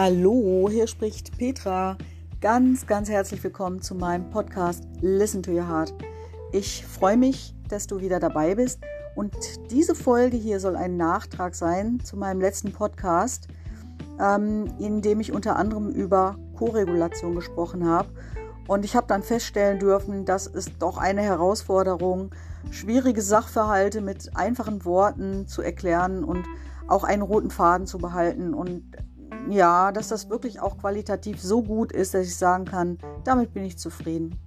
[0.00, 1.98] Hallo, hier spricht Petra.
[2.40, 5.92] Ganz, ganz herzlich willkommen zu meinem Podcast Listen to Your Heart.
[6.52, 8.80] Ich freue mich, dass du wieder dabei bist
[9.16, 9.34] und
[9.72, 13.48] diese Folge hier soll ein Nachtrag sein zu meinem letzten Podcast,
[14.20, 18.10] ähm, in dem ich unter anderem über Koregulation gesprochen habe.
[18.68, 22.30] Und ich habe dann feststellen dürfen, dass es doch eine Herausforderung,
[22.70, 26.44] schwierige Sachverhalte mit einfachen Worten zu erklären und
[26.86, 28.54] auch einen roten Faden zu behalten.
[28.54, 28.84] Und
[29.48, 33.64] ja, dass das wirklich auch qualitativ so gut ist, dass ich sagen kann, damit bin
[33.64, 34.38] ich zufrieden.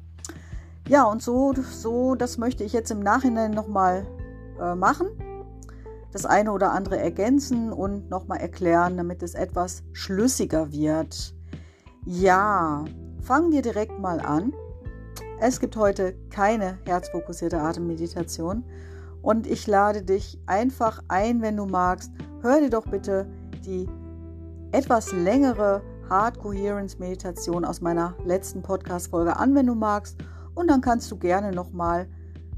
[0.87, 4.05] Ja, und so, so das möchte ich jetzt im Nachhinein nochmal
[4.59, 5.07] äh, machen.
[6.11, 11.33] Das eine oder andere ergänzen und nochmal erklären, damit es etwas schlüssiger wird.
[12.05, 12.83] Ja,
[13.21, 14.53] fangen wir direkt mal an.
[15.39, 18.63] Es gibt heute keine herzfokussierte Atemmeditation
[19.21, 22.11] und ich lade dich einfach ein, wenn du magst.
[22.41, 23.27] Hör dir doch bitte
[23.65, 23.87] die
[24.71, 30.17] etwas längere Heart Coherence Meditation aus meiner letzten Podcast-Folge an, wenn du magst.
[30.55, 32.07] Und dann kannst du gerne nochmal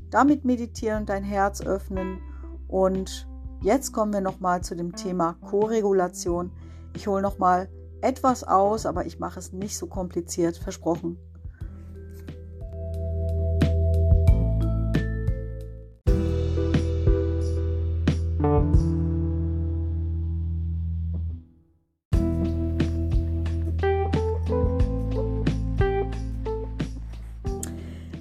[0.09, 2.19] damit meditieren dein Herz öffnen.
[2.67, 3.28] Und
[3.61, 6.52] jetzt kommen wir nochmal zu dem Thema Co-Regulation.
[6.95, 7.67] Ich hole nochmal
[8.02, 11.17] etwas aus, aber ich mache es nicht so kompliziert, versprochen.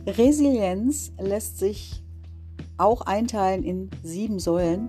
[0.06, 2.02] Resilienz lässt sich
[2.76, 4.88] auch einteilen in sieben Säulen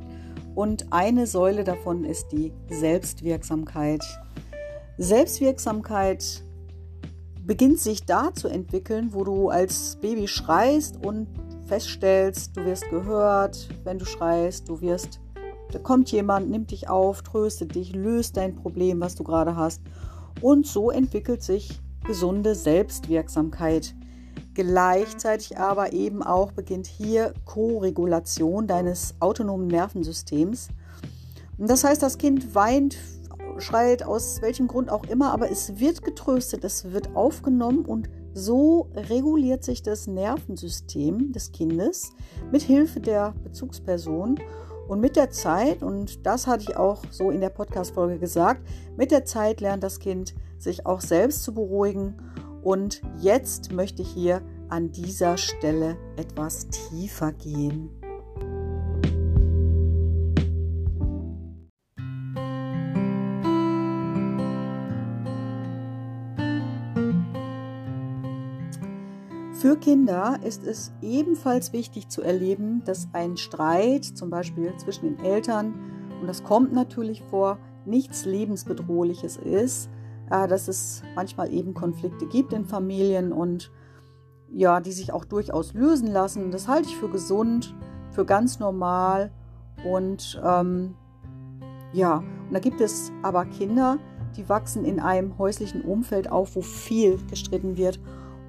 [0.55, 4.03] und eine Säule davon ist die Selbstwirksamkeit.
[4.97, 6.43] Selbstwirksamkeit
[7.45, 11.27] beginnt sich da zu entwickeln, wo du als Baby schreist und
[11.67, 15.19] feststellst, du wirst gehört, wenn du schreist, du wirst,
[15.71, 19.81] da kommt jemand, nimmt dich auf, tröstet dich, löst dein Problem, was du gerade hast.
[20.41, 23.95] Und so entwickelt sich gesunde Selbstwirksamkeit.
[24.53, 30.69] Gleichzeitig aber eben auch beginnt hier Co-Regulation deines autonomen Nervensystems.
[31.57, 32.97] Das heißt, das Kind weint,
[33.57, 38.89] schreit aus welchem Grund auch immer, aber es wird getröstet, es wird aufgenommen und so
[38.95, 42.13] reguliert sich das Nervensystem des Kindes
[42.51, 44.39] mit Hilfe der Bezugsperson.
[44.87, 49.11] Und mit der Zeit, und das hatte ich auch so in der Podcast-Folge gesagt, mit
[49.11, 52.15] der Zeit lernt das Kind sich auch selbst zu beruhigen
[52.63, 57.89] und jetzt möchte ich hier an dieser Stelle etwas tiefer gehen.
[69.63, 75.23] Für Kinder ist es ebenfalls wichtig zu erleben, dass ein Streit, zum Beispiel zwischen den
[75.23, 75.73] Eltern,
[76.19, 79.89] und das kommt natürlich vor, nichts Lebensbedrohliches ist,
[80.29, 83.71] äh, dass es manchmal eben Konflikte gibt in Familien und
[84.51, 86.51] ja, die sich auch durchaus lösen lassen.
[86.51, 87.75] Das halte ich für gesund,
[88.11, 89.31] für ganz normal
[89.83, 90.95] und ähm,
[91.91, 93.97] ja, und da gibt es aber Kinder,
[94.35, 97.99] die wachsen in einem häuslichen Umfeld auf, wo viel gestritten wird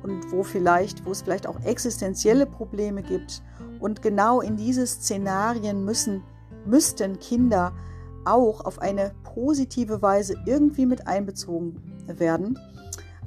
[0.02, 3.42] und wo vielleicht, wo es vielleicht auch existenzielle Probleme gibt.
[3.80, 6.22] Und genau in diese Szenarien müssen,
[6.64, 7.72] müssten Kinder
[8.24, 12.58] auch auf eine positive Weise irgendwie mit einbezogen werden.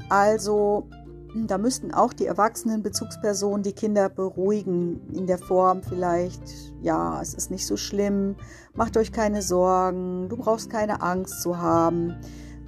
[0.10, 0.88] Also
[1.36, 6.42] da müssten auch die erwachsenen Bezugspersonen die Kinder beruhigen in der Form vielleicht,
[6.82, 8.36] ja, es ist nicht so schlimm,
[8.74, 12.16] macht euch keine Sorgen, du brauchst keine Angst zu haben.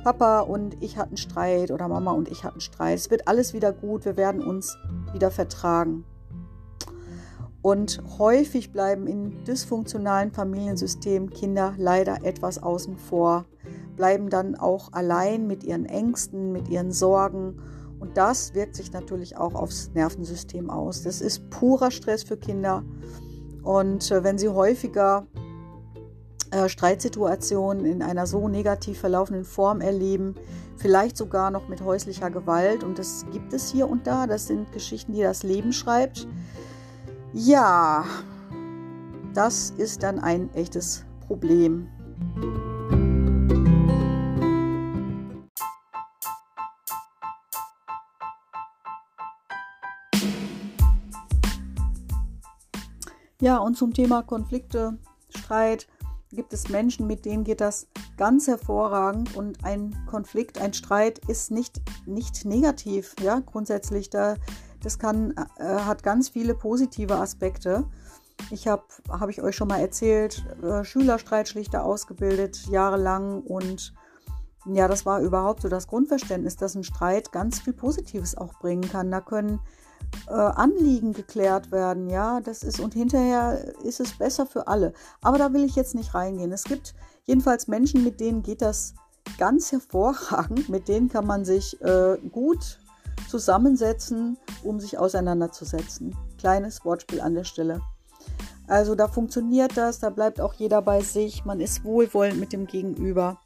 [0.03, 2.97] Papa und ich hatten Streit oder Mama und ich hatten Streit.
[2.97, 4.78] Es wird alles wieder gut, wir werden uns
[5.13, 6.06] wieder vertragen.
[7.62, 13.46] Und häufig bleiben in dysfunktionalen Familiensystemen Kinder leider etwas außen vor,
[13.97, 17.59] bleiben dann auch allein mit ihren Ängsten, mit ihren Sorgen.
[18.00, 21.03] Und das wirkt sich natürlich auch aufs Nervensystem aus.
[21.03, 22.84] Das ist purer Stress für Kinder.
[23.62, 25.28] Und äh, wenn sie häufiger
[26.51, 30.36] äh, Streitsituationen in einer so negativ verlaufenden Form erleben,
[30.78, 34.72] vielleicht sogar noch mit häuslicher Gewalt, und das gibt es hier und da, das sind
[34.72, 36.25] Geschichten, die das Leben schreibt,
[37.34, 38.06] ja,
[39.34, 41.88] das ist dann ein echtes Problem.
[53.42, 54.98] Ja, und zum Thema Konflikte,
[55.30, 55.88] Streit
[56.31, 57.88] gibt es Menschen, mit denen geht das
[58.18, 64.10] ganz hervorragend und ein Konflikt, ein Streit ist nicht, nicht negativ, ja, grundsätzlich.
[64.10, 64.36] Da
[64.84, 67.86] das kann, äh, hat ganz viele positive Aspekte.
[68.52, 73.94] Ich habe, habe ich euch schon mal erzählt, äh, Schülerstreitschlichter ausgebildet, jahrelang und
[74.66, 78.90] ja, das war überhaupt so das Grundverständnis, dass ein Streit ganz viel Positives auch bringen
[78.90, 79.10] kann.
[79.10, 79.60] Da können
[80.28, 84.94] äh, Anliegen geklärt werden, ja, das ist und hinterher ist es besser für alle.
[85.22, 86.52] Aber da will ich jetzt nicht reingehen.
[86.52, 86.94] Es gibt
[87.26, 88.94] jedenfalls Menschen, mit denen geht das
[89.38, 92.80] ganz hervorragend, mit denen kann man sich äh, gut
[93.27, 96.16] zusammensetzen, um sich auseinanderzusetzen.
[96.38, 97.81] Kleines Wortspiel an der Stelle.
[98.68, 102.68] Also da funktioniert das, da bleibt auch jeder bei sich, man ist wohlwollend mit dem
[102.68, 103.39] Gegenüber.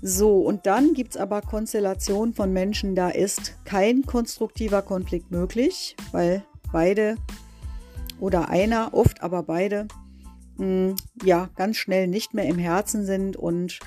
[0.00, 5.96] So, und dann gibt es aber Konstellationen von Menschen, da ist kein konstruktiver Konflikt möglich,
[6.12, 7.16] weil beide
[8.20, 9.88] oder einer, oft aber beide,
[10.58, 13.80] mh, hm, ja, ganz schnell nicht mehr im Herzen sind und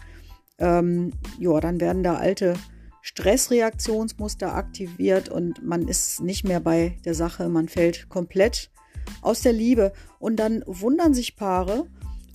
[0.58, 2.56] ähm, ja, dann werden da alte
[3.08, 8.70] Stressreaktionsmuster aktiviert und man ist nicht mehr bei der Sache, man fällt komplett
[9.22, 9.94] aus der Liebe.
[10.20, 11.88] Und dann wundern sich Paare,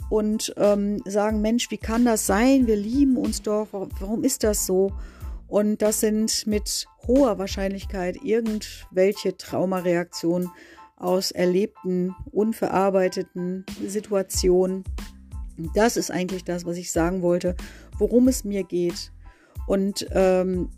[0.09, 2.67] und ähm, sagen, Mensch, wie kann das sein?
[2.67, 3.69] Wir lieben uns doch.
[3.73, 4.93] Warum ist das so?
[5.49, 10.51] Und das sind mit hoher Wahrscheinlichkeit irgendwelche Traumareaktionen
[10.97, 14.85] aus erlebten, unverarbeiteten Situationen.
[15.75, 17.57] Das ist eigentlich das, was ich sagen wollte,
[17.97, 19.13] worum es mir geht.
[19.67, 20.71] Und ähm,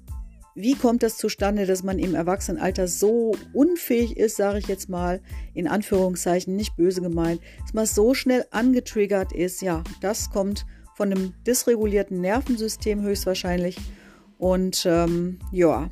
[0.55, 5.21] wie kommt das zustande, dass man im Erwachsenenalter so unfähig ist, sage ich jetzt mal,
[5.53, 9.63] in Anführungszeichen, nicht böse gemeint, dass man so schnell angetriggert ist?
[9.63, 10.65] Ja, das kommt
[10.95, 13.79] von einem dysregulierten Nervensystem höchstwahrscheinlich.
[14.39, 15.91] Und ähm, ja,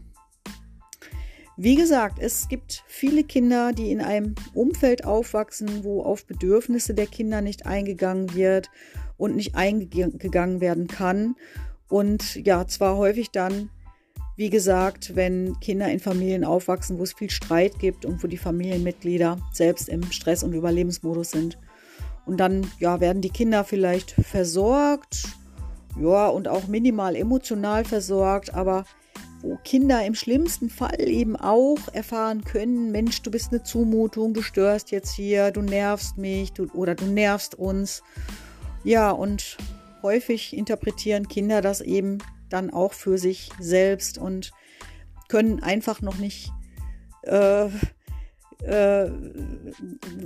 [1.56, 7.06] wie gesagt, es gibt viele Kinder, die in einem Umfeld aufwachsen, wo auf Bedürfnisse der
[7.06, 8.70] Kinder nicht eingegangen wird
[9.16, 11.36] und nicht eingegangen werden kann.
[11.92, 13.70] Und ja, zwar häufig dann
[14.36, 18.38] wie gesagt, wenn Kinder in Familien aufwachsen, wo es viel Streit gibt und wo die
[18.38, 21.58] Familienmitglieder selbst im Stress- und Überlebensmodus sind.
[22.24, 25.24] Und dann ja, werden die Kinder vielleicht versorgt,
[26.00, 28.84] ja, und auch minimal emotional versorgt, aber
[29.42, 34.40] wo Kinder im schlimmsten Fall eben auch erfahren können, Mensch, du bist eine Zumutung, du
[34.40, 38.02] störst jetzt hier, du nervst mich du, oder du nervst uns.
[38.84, 39.58] Ja, und
[40.02, 42.18] häufig interpretieren Kinder das eben
[42.48, 44.52] dann auch für sich selbst und
[45.28, 46.50] können einfach noch nicht
[47.22, 47.66] äh,
[48.64, 49.10] äh,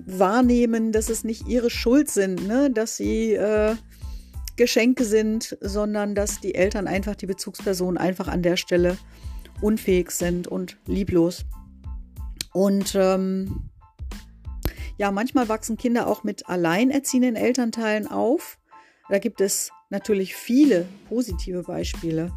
[0.06, 2.70] wahrnehmen, dass es nicht ihre Schuld sind, ne?
[2.70, 3.76] dass sie äh,
[4.56, 8.96] Geschenke sind, sondern dass die Eltern einfach, die Bezugspersonen einfach an der Stelle
[9.60, 11.44] unfähig sind und lieblos.
[12.52, 13.70] Und ähm,
[14.98, 18.58] ja, manchmal wachsen Kinder auch mit alleinerziehenden Elternteilen auf.
[19.08, 22.32] Da gibt es natürlich viele positive Beispiele.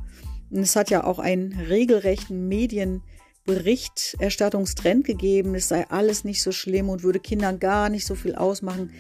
[0.49, 6.89] Und es hat ja auch einen regelrechten Medienberichterstattungstrend gegeben, es sei alles nicht so schlimm
[6.89, 8.91] und würde Kindern gar nicht so viel ausmachen.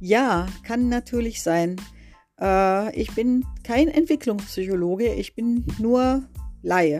[0.00, 1.76] Ja, kann natürlich sein.
[2.40, 6.28] Äh, ich bin kein Entwicklungspsychologe, ich bin nur
[6.62, 6.98] Laie.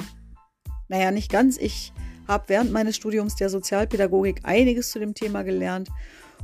[0.89, 1.59] Naja, nicht ganz.
[1.59, 1.93] Ich
[2.29, 5.89] habe während meines Studiums der Sozialpädagogik einiges zu dem Thema gelernt.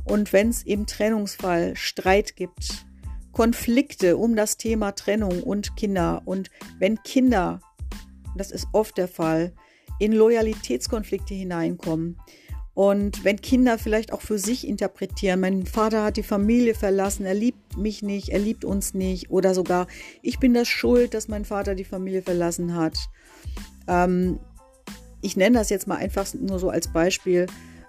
[0.05, 2.85] Und wenn es im Trennungsfall Streit gibt,
[3.33, 6.21] Konflikte um das Thema Trennung und Kinder.
[6.23, 6.49] Und
[6.79, 7.59] wenn Kinder,
[8.37, 9.51] das ist oft der Fall,
[9.99, 12.17] in Loyalitätskonflikte hineinkommen,
[12.75, 17.35] und wenn Kinder vielleicht auch für sich interpretieren, mein Vater hat die Familie verlassen, er
[17.35, 19.85] liebt mich nicht, er liebt uns nicht oder sogar,
[20.23, 22.97] ich bin das schuld, dass mein Vater die Familie verlassen hat.
[23.87, 24.39] Ähm,
[25.21, 27.45] ich nenne das jetzt mal einfach nur so als Beispiel.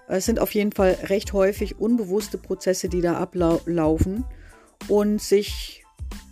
[0.07, 4.27] Es sind auf jeden Fall recht häufig unbewusste Prozesse, die da ablaufen
[4.89, 5.85] und sich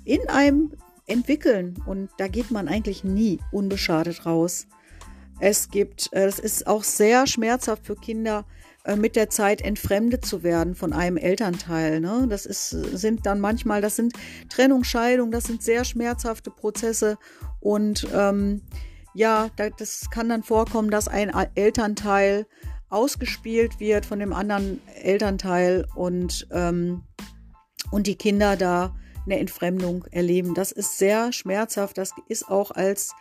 [0.04, 0.72] in einem
[1.06, 1.82] entwickeln.
[1.86, 4.66] Und da geht man eigentlich nie unbeschadet raus.
[5.40, 8.44] Es gibt, äh, es ist auch sehr schmerzhaft für Kinder,
[8.84, 12.00] äh, mit der Zeit entfremdet zu werden von einem Elternteil.
[12.00, 12.26] Ne?
[12.28, 14.14] Das ist, sind dann manchmal, das sind
[14.48, 17.18] Trennung, Scheidung, das sind sehr schmerzhafte Prozesse.
[17.60, 18.62] Und ähm,
[19.14, 22.46] ja, das kann dann vorkommen, dass ein Elternteil
[22.88, 27.02] ausgespielt wird von dem anderen Elternteil und ähm,
[27.90, 30.54] und die Kinder da eine Entfremdung erleben.
[30.54, 31.98] Das ist sehr schmerzhaft.
[31.98, 33.12] Das ist auch als,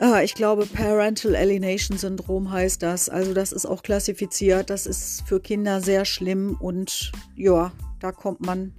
[0.00, 3.08] äh, ich glaube, Parental Alienation Syndrom heißt das.
[3.08, 4.70] Also das ist auch klassifiziert.
[4.70, 8.74] Das ist für Kinder sehr schlimm und ja, da kommt man,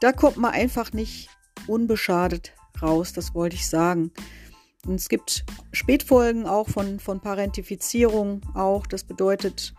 [0.00, 1.28] da kommt man einfach nicht
[1.66, 3.12] unbeschadet raus.
[3.12, 4.12] Das wollte ich sagen.
[4.86, 8.86] Und es gibt Spätfolgen auch von, von Parentifizierung auch.
[8.86, 9.74] Das bedeutet,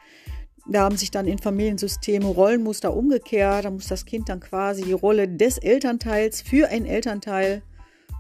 [0.68, 3.66] da haben sich dann in Familiensystemen Rollenmuster umgekehrt.
[3.66, 7.62] Da muss das Kind dann quasi die Rolle des Elternteils für ein Elternteil,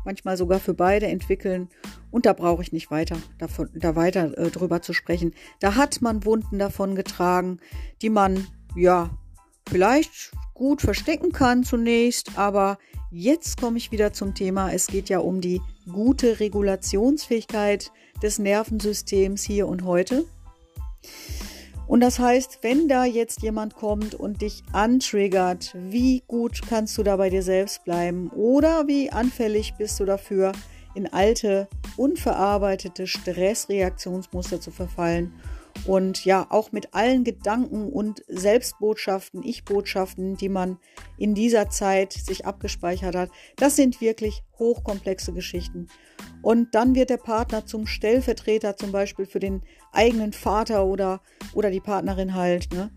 [0.03, 1.69] manchmal sogar für beide entwickeln.
[2.11, 5.33] Und da brauche ich nicht weiter davon, da weiter äh, drüber zu sprechen.
[5.59, 7.59] Da hat man Wunden davon getragen,
[8.01, 9.09] die man, ja,
[9.67, 12.77] vielleicht gut verstecken kann zunächst, aber
[13.11, 14.71] jetzt komme ich wieder zum Thema.
[14.71, 15.61] Es geht ja um die
[15.91, 20.25] gute Regulationsfähigkeit des Nervensystems hier und heute.
[21.95, 27.03] Und das heißt, wenn da jetzt jemand kommt und dich antriggert, wie gut kannst du
[27.03, 28.29] da bei dir selbst bleiben?
[28.31, 30.51] Oder wie anfällig bist du dafür,
[30.93, 35.31] in alte, unverarbeitete Stressreaktionsmuster zu verfallen
[35.85, 40.79] und ja, auch mit allen Gedanken und Selbstbotschaften, Ich-Botschaften, die man
[41.17, 45.87] in dieser Zeit sich abgespeichert hat, das sind wirklich hochkomplexe Geschichten.
[46.41, 51.21] Und dann wird der Partner zum Stellvertreter zum Beispiel für den eigenen Vater oder,
[51.53, 52.73] oder die Partnerin halt.
[52.73, 52.91] Ne?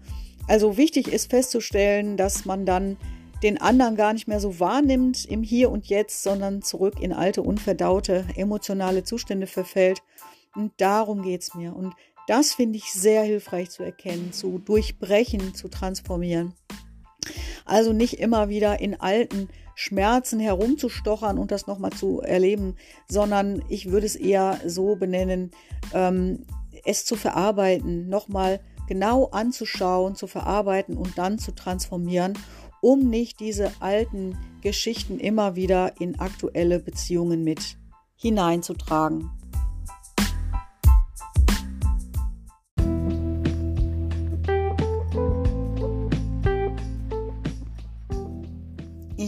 [0.47, 2.97] Also wichtig ist festzustellen, dass man dann
[3.43, 7.43] den anderen gar nicht mehr so wahrnimmt im Hier und Jetzt, sondern zurück in alte,
[7.43, 10.03] unverdaute, emotionale Zustände verfällt.
[10.55, 11.77] Und darum geht es mir.
[11.77, 11.95] Und
[12.29, 16.55] das finde ich sehr hilfreich zu erkennen, zu durchbrechen, zu transformieren.
[17.65, 22.77] Also nicht immer wieder in alten Schmerzen herumzustochern und das nochmal zu erleben,
[23.09, 25.53] sondern ich würde es eher so benennen,
[25.95, 26.45] ähm,
[26.85, 32.39] es zu verarbeiten, nochmal genau anzuschauen, zu verarbeiten und dann zu transformieren,
[32.81, 37.79] um nicht diese alten Geschichten immer wieder in aktuelle Beziehungen mit
[38.17, 39.31] hineinzutragen.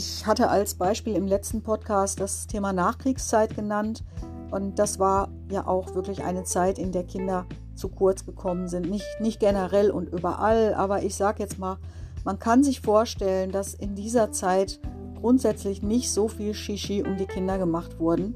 [0.02, 4.02] Ich hatte als Beispiel im letzten Podcast das Thema Nachkriegszeit genannt.
[4.50, 8.88] Und das war ja auch wirklich eine Zeit, in der Kinder zu kurz gekommen sind.
[8.88, 11.76] Nicht, nicht generell und überall, aber ich sage jetzt mal,
[12.25, 14.80] man kann sich vorstellen, dass in dieser Zeit
[15.21, 18.35] grundsätzlich nicht so viel Shishi um die Kinder gemacht wurden,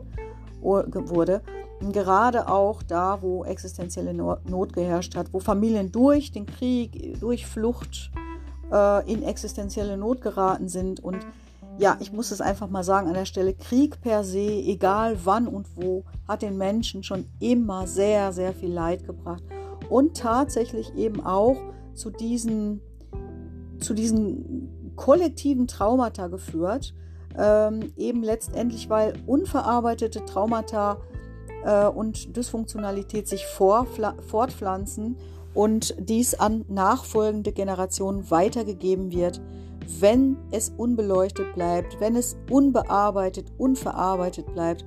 [0.61, 1.41] wurde.
[1.81, 7.47] Und gerade auch da, wo existenzielle Not geherrscht hat, wo Familien durch den Krieg, durch
[7.47, 8.11] Flucht
[8.71, 11.25] äh, in existenzielle Not geraten sind und
[11.79, 15.49] ja, ich muss es einfach mal sagen an der Stelle, Krieg per se, egal wann
[15.49, 19.43] und wo, hat den Menschen schon immer sehr, sehr viel Leid gebracht.
[19.91, 21.57] Und tatsächlich eben auch
[21.95, 22.81] zu diesen,
[23.81, 26.95] zu diesen kollektiven Traumata geführt.
[27.37, 30.99] Ähm, eben letztendlich, weil unverarbeitete Traumata
[31.65, 35.17] äh, und Dysfunktionalität sich fortpflanzen
[35.53, 39.41] und dies an nachfolgende Generationen weitergegeben wird
[40.01, 44.85] wenn es unbeleuchtet bleibt, wenn es unbearbeitet, unverarbeitet bleibt.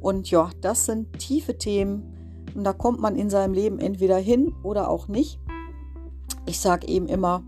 [0.00, 4.54] Und ja, das sind tiefe Themen und da kommt man in seinem Leben entweder hin
[4.62, 5.38] oder auch nicht.
[6.46, 7.44] Ich sage eben immer,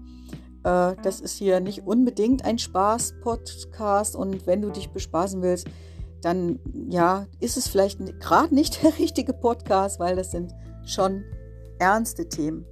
[0.65, 5.67] äh, das ist hier nicht unbedingt ein Spaß-Podcast und wenn du dich bespaßen willst,
[6.21, 10.55] dann ja, ist es vielleicht gerade nicht der richtige Podcast, weil das sind
[10.85, 11.25] schon
[11.79, 12.67] ernste Themen.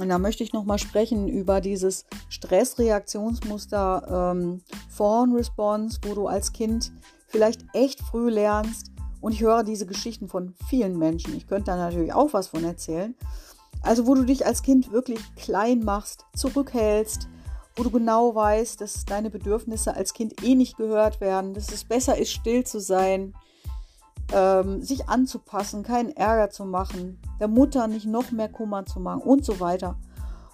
[0.00, 6.52] Und da möchte ich nochmal sprechen über dieses Stressreaktionsmuster ähm, Fawn Response, wo du als
[6.52, 6.90] Kind
[7.28, 8.92] vielleicht echt früh lernst.
[9.20, 11.36] Und ich höre diese Geschichten von vielen Menschen.
[11.36, 13.14] Ich könnte da natürlich auch was von erzählen.
[13.82, 17.28] Also wo du dich als Kind wirklich klein machst, zurückhältst,
[17.76, 21.84] wo du genau weißt, dass deine Bedürfnisse als Kind eh nicht gehört werden, dass es
[21.84, 23.34] besser ist, still zu sein,
[24.32, 29.22] ähm, sich anzupassen, keinen Ärger zu machen, der Mutter nicht noch mehr Kummer zu machen
[29.22, 29.96] und so weiter.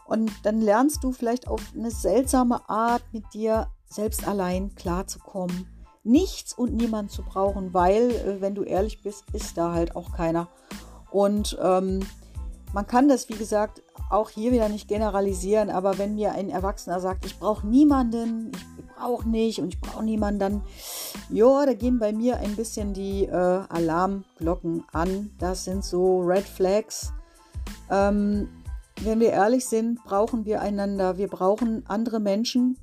[0.07, 5.67] Und dann lernst du vielleicht auf eine seltsame Art mit dir selbst allein klarzukommen.
[6.05, 10.13] Nichts und niemand zu brauchen, weil, äh, wenn du ehrlich bist, ist da halt auch
[10.13, 10.49] keiner.
[11.11, 12.01] Und ähm,
[12.73, 17.01] man kann das, wie gesagt, auch hier wieder nicht generalisieren, aber wenn mir ein Erwachsener
[17.01, 20.63] sagt, ich brauche niemanden, ich brauche nicht und ich brauche niemanden, dann,
[21.31, 25.31] ja, da gehen bei mir ein bisschen die äh, Alarmglocken an.
[25.39, 27.13] Das sind so Red Flags.
[27.91, 28.49] Ähm,
[29.03, 32.79] wenn wir ehrlich sind, brauchen wir einander, wir brauchen andere Menschen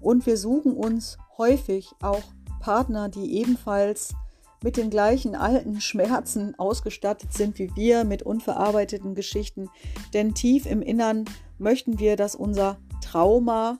[0.00, 2.22] und wir suchen uns häufig auch
[2.60, 4.14] Partner, die ebenfalls
[4.62, 9.68] mit den gleichen alten Schmerzen ausgestattet sind wie wir, mit unverarbeiteten Geschichten.
[10.14, 11.24] Denn tief im Innern
[11.58, 13.78] möchten wir, dass unser Trauma,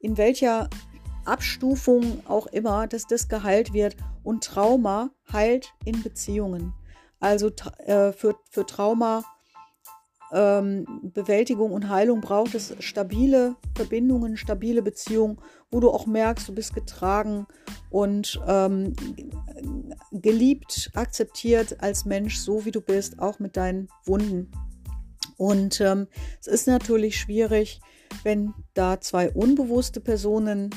[0.00, 0.68] in welcher
[1.26, 3.96] Abstufung auch immer, dass das geheilt wird.
[4.22, 6.72] Und Trauma heilt in Beziehungen.
[7.20, 7.50] Also
[7.86, 9.24] äh, für, für Trauma
[10.32, 15.38] ähm, Bewältigung und Heilung braucht es stabile Verbindungen, stabile Beziehungen,
[15.70, 17.46] wo du auch merkst, du bist getragen
[17.90, 18.94] und ähm,
[20.10, 24.50] geliebt, akzeptiert als Mensch, so wie du bist, auch mit deinen Wunden.
[25.36, 26.08] Und ähm,
[26.40, 27.80] es ist natürlich schwierig,
[28.22, 30.70] wenn da zwei unbewusste Personen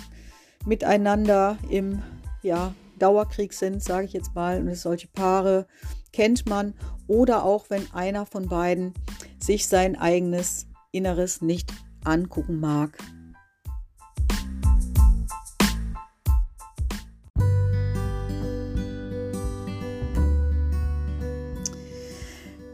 [0.68, 2.04] miteinander im
[2.44, 5.66] ja, Dauerkrieg sind, sage ich jetzt mal, und solche Paare
[6.12, 6.74] kennt man.
[7.08, 8.94] Oder auch wenn einer von beiden
[9.40, 11.72] sich sein eigenes Inneres nicht
[12.04, 12.98] angucken mag.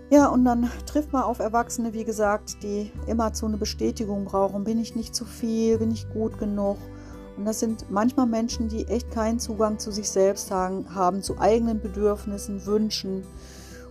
[0.09, 4.63] Ja, und dann trifft man auf Erwachsene, wie gesagt, die immer zu eine Bestätigung brauchen.
[4.63, 5.79] Bin ich nicht zu viel?
[5.79, 6.77] Bin ich gut genug?
[7.37, 11.81] Und das sind manchmal Menschen, die echt keinen Zugang zu sich selbst haben, zu eigenen
[11.81, 13.23] Bedürfnissen, Wünschen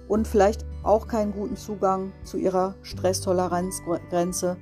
[0.08, 4.56] und vielleicht auch keinen guten Zugang zu ihrer Stresstoleranzgrenze.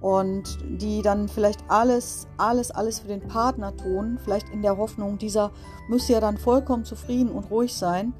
[0.00, 5.18] Und die dann vielleicht alles, alles, alles für den Partner tun, vielleicht in der Hoffnung,
[5.18, 5.50] dieser
[5.88, 8.14] müsse ja dann vollkommen zufrieden und ruhig sein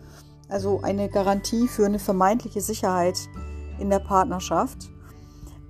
[0.48, 3.18] also eine Garantie für eine vermeintliche Sicherheit
[3.78, 4.90] in der Partnerschaft.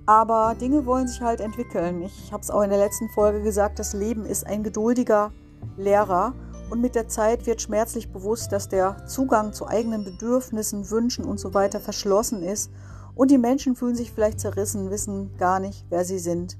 [0.09, 2.01] Aber Dinge wollen sich halt entwickeln.
[2.01, 5.31] Ich habe es auch in der letzten Folge gesagt, das Leben ist ein geduldiger
[5.77, 6.33] Lehrer
[6.71, 11.39] und mit der Zeit wird schmerzlich bewusst, dass der Zugang zu eigenen Bedürfnissen, Wünschen und
[11.39, 12.71] so weiter verschlossen ist
[13.13, 16.57] und die Menschen fühlen sich vielleicht zerrissen, wissen gar nicht, wer sie sind.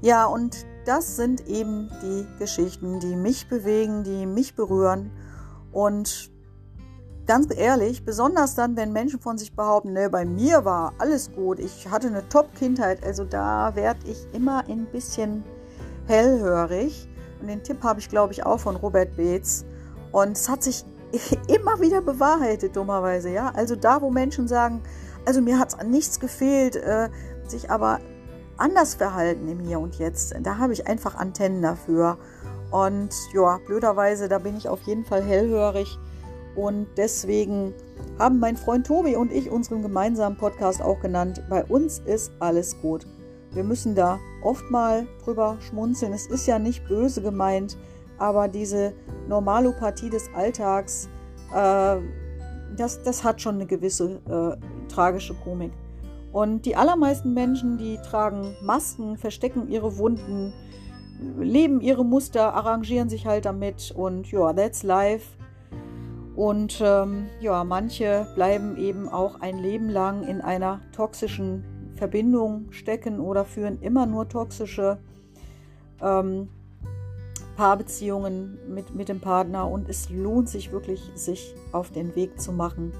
[0.00, 5.10] Ja, und das sind eben die Geschichten, die mich bewegen, die mich berühren
[5.72, 6.30] und
[7.26, 11.58] ganz ehrlich, besonders dann, wenn Menschen von sich behaupten, ne, bei mir war alles gut,
[11.58, 15.44] ich hatte eine Top-Kindheit, also da werde ich immer ein bisschen
[16.06, 17.08] hellhörig.
[17.40, 19.64] Und den Tipp habe ich, glaube ich, auch von Robert Beetz.
[20.12, 20.84] Und es hat sich
[21.48, 23.52] immer wieder bewahrheitet, dummerweise, ja.
[23.54, 24.82] Also da, wo Menschen sagen,
[25.26, 27.08] also mir hat es an nichts gefehlt, äh,
[27.46, 28.00] sich aber
[28.56, 32.18] anders verhalten im Hier und Jetzt, da habe ich einfach Antennen dafür.
[32.70, 35.98] Und ja, blöderweise, da bin ich auf jeden Fall hellhörig.
[36.56, 37.72] Und deswegen
[38.18, 41.42] haben mein Freund Tobi und ich unseren gemeinsamen Podcast auch genannt.
[41.50, 43.06] Bei uns ist alles gut.
[43.52, 46.12] Wir müssen da oft mal drüber schmunzeln.
[46.12, 47.76] Es ist ja nicht böse gemeint,
[48.18, 48.92] aber diese
[49.28, 51.08] Normalopathie des Alltags,
[51.54, 51.96] äh,
[52.76, 55.72] das, das hat schon eine gewisse äh, tragische Komik.
[56.32, 60.52] Und die allermeisten Menschen, die tragen Masken, verstecken ihre Wunden,
[61.38, 65.28] leben ihre Muster, arrangieren sich halt damit und ja, that's life.
[66.36, 73.20] Und ähm, ja, manche bleiben eben auch ein Leben lang in einer toxischen Verbindung stecken
[73.20, 74.98] oder führen immer nur toxische
[76.02, 76.48] ähm,
[77.56, 79.70] Paarbeziehungen mit, mit dem Partner.
[79.70, 82.92] Und es lohnt sich wirklich, sich auf den Weg zu machen.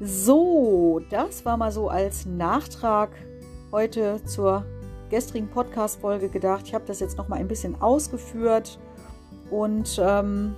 [0.00, 3.10] So, das war mal so als Nachtrag
[3.70, 4.64] heute zur
[5.08, 6.64] gestrigen Podcast-Folge gedacht.
[6.66, 8.78] Ich habe das jetzt noch mal ein bisschen ausgeführt
[9.50, 10.54] und ähm,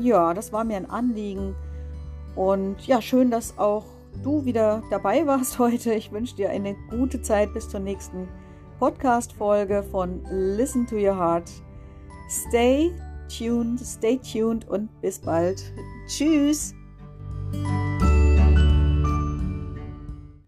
[0.00, 1.54] ja, das war mir ein Anliegen.
[2.34, 3.84] Und ja, schön, dass auch
[4.22, 5.94] du wieder dabei warst heute.
[5.94, 8.28] Ich wünsche dir eine gute Zeit bis zur nächsten
[8.78, 11.50] Podcast-Folge von Listen to Your Heart.
[12.28, 12.92] Stay
[13.28, 15.72] tuned, stay tuned und bis bald.
[16.06, 16.74] Tschüss.